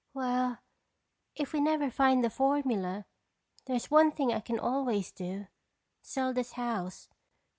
"Well, 0.15 0.57
if 1.35 1.53
we 1.53 1.61
never 1.61 1.91
find 1.91 2.23
the 2.23 2.31
formula, 2.31 3.05
there's 3.67 3.91
one 3.91 4.11
thing 4.11 4.33
I 4.33 4.39
can 4.39 4.57
always 4.59 5.11
do—sell 5.11 6.33
this 6.33 6.53
house. 6.53 7.07